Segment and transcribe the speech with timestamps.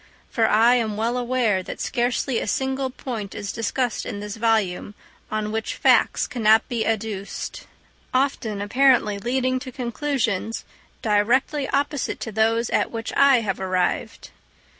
[0.31, 4.95] For I am well aware that scarcely a single point is discussed in this volume
[5.29, 7.67] on which facts cannot be adduced,
[8.11, 10.65] often apparently leading to conclusions
[11.03, 14.31] directly opposite to those at which I have arrived.